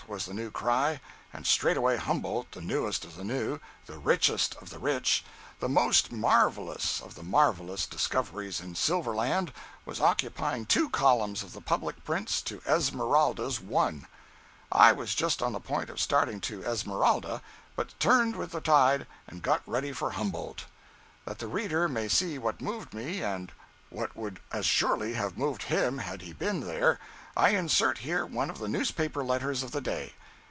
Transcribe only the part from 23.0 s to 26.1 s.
and what would as surely have moved him